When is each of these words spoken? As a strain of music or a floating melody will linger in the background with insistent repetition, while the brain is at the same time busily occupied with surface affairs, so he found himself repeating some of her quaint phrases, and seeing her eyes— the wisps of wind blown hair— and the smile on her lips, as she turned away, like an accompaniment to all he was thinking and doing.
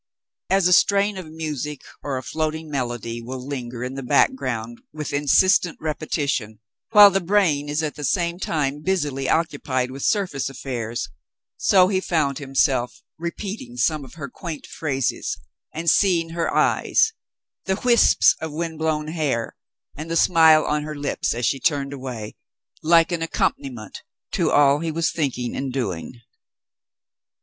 As 0.49 0.67
a 0.67 0.73
strain 0.73 1.15
of 1.15 1.31
music 1.31 1.81
or 2.01 2.17
a 2.17 2.23
floating 2.23 2.71
melody 2.71 3.21
will 3.21 3.47
linger 3.47 3.83
in 3.83 3.93
the 3.93 4.01
background 4.01 4.79
with 4.91 5.13
insistent 5.13 5.77
repetition, 5.79 6.57
while 6.89 7.11
the 7.11 7.21
brain 7.21 7.69
is 7.69 7.83
at 7.83 7.93
the 7.93 8.03
same 8.03 8.39
time 8.39 8.81
busily 8.81 9.29
occupied 9.29 9.91
with 9.91 10.01
surface 10.01 10.49
affairs, 10.49 11.07
so 11.55 11.87
he 11.87 11.99
found 11.99 12.39
himself 12.39 13.03
repeating 13.19 13.77
some 13.77 14.03
of 14.03 14.15
her 14.15 14.27
quaint 14.27 14.65
phrases, 14.65 15.37
and 15.71 15.87
seeing 15.87 16.29
her 16.29 16.51
eyes— 16.51 17.13
the 17.67 17.79
wisps 17.85 18.35
of 18.41 18.51
wind 18.51 18.79
blown 18.79 19.09
hair— 19.09 19.55
and 19.95 20.09
the 20.09 20.15
smile 20.17 20.65
on 20.65 20.81
her 20.81 20.95
lips, 20.95 21.35
as 21.35 21.45
she 21.45 21.59
turned 21.59 21.93
away, 21.93 22.35
like 22.81 23.11
an 23.11 23.21
accompaniment 23.21 24.01
to 24.31 24.49
all 24.49 24.79
he 24.79 24.89
was 24.89 25.11
thinking 25.11 25.55
and 25.55 25.71
doing. 25.71 26.15